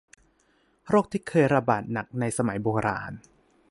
[0.89, 3.11] โรคที่เคยระบาดหนักในสมัยโบราณ